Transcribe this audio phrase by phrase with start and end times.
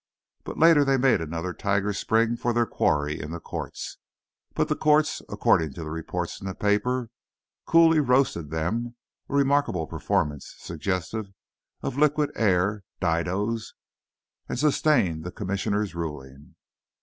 [0.43, 3.97] But later they made another tiger spring for their quarry in the courts.
[4.55, 7.09] But the courts, according to reports in the papers,
[7.67, 8.95] "coolly roasted them"
[9.29, 11.31] (a remarkable performance, suggestive
[11.83, 13.75] of liquid air didoes),
[14.49, 16.55] and sustained the Commissioner's Ruling.